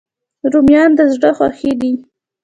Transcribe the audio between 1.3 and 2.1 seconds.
خوښي دي